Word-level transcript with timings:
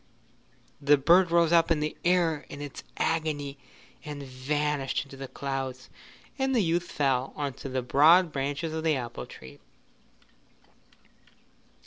The 0.81 0.97
bird 0.97 1.29
rose 1.29 1.51
up 1.51 1.69
in 1.69 1.79
the 1.79 1.95
air 2.03 2.47
in 2.49 2.59
its 2.59 2.83
agony 2.97 3.59
and 4.03 4.23
vanished 4.23 5.03
into 5.05 5.15
the 5.15 5.27
clouds, 5.27 5.91
and 6.39 6.55
the 6.55 6.63
youth 6.63 6.85
fell 6.89 7.33
on 7.35 7.53
to 7.61 7.69
the 7.69 7.83
broad 7.83 8.31
branches 8.31 8.73
of 8.73 8.83
the 8.83 8.95
apple 8.95 9.27
tree. 9.27 9.59